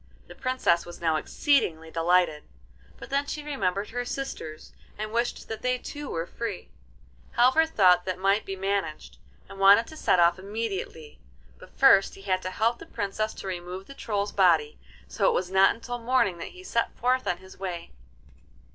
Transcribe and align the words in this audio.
The 0.25 0.33
Princess 0.33 0.83
was 0.83 0.99
now 0.99 1.15
exceedingly 1.15 1.91
delighted, 1.91 2.41
but 2.97 3.11
then 3.11 3.27
she 3.27 3.43
remembered 3.43 3.91
her 3.91 4.03
sisters, 4.03 4.73
and 4.97 5.11
wished 5.11 5.47
that 5.47 5.61
they 5.61 5.77
too 5.77 6.09
were 6.09 6.25
free. 6.25 6.71
Halvor 7.37 7.67
thought 7.67 8.05
that 8.05 8.17
might 8.17 8.43
be 8.43 8.55
managed, 8.55 9.19
and 9.47 9.59
wanted 9.59 9.85
to 9.85 9.95
set 9.95 10.19
off 10.19 10.39
immediately; 10.39 11.19
but 11.59 11.77
first 11.77 12.15
he 12.15 12.23
had 12.23 12.41
to 12.41 12.49
help 12.49 12.79
the 12.79 12.87
Princess 12.87 13.35
to 13.35 13.47
remove 13.47 13.85
the 13.85 13.93
Troll's 13.93 14.31
body, 14.31 14.79
so 15.07 15.27
it 15.29 15.33
was 15.35 15.51
not 15.51 15.75
until 15.75 15.99
morning 15.99 16.39
that 16.39 16.47
he 16.57 16.63
set 16.63 16.97
forth 16.97 17.27
on 17.27 17.37
his 17.37 17.59
way. 17.59 17.91